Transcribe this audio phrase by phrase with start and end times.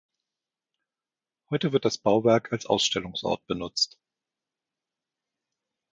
[1.51, 3.99] Heute wird das Bauwerk als Ausstellungsort benutzt.